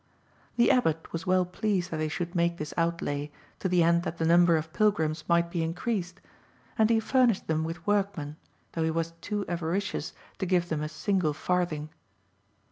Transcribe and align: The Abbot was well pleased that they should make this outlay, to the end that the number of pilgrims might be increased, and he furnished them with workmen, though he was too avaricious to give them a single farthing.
The 0.55 0.71
Abbot 0.71 1.13
was 1.13 1.27
well 1.27 1.45
pleased 1.45 1.91
that 1.91 1.97
they 1.97 2.07
should 2.07 2.33
make 2.33 2.57
this 2.57 2.73
outlay, 2.75 3.29
to 3.59 3.69
the 3.69 3.83
end 3.83 4.01
that 4.01 4.17
the 4.17 4.25
number 4.25 4.57
of 4.57 4.73
pilgrims 4.73 5.23
might 5.29 5.51
be 5.51 5.61
increased, 5.61 6.19
and 6.75 6.89
he 6.89 6.99
furnished 6.99 7.45
them 7.45 7.63
with 7.63 7.85
workmen, 7.85 8.37
though 8.71 8.83
he 8.83 8.89
was 8.89 9.13
too 9.21 9.45
avaricious 9.47 10.13
to 10.39 10.47
give 10.47 10.69
them 10.69 10.81
a 10.81 10.89
single 10.89 11.33
farthing. 11.35 11.89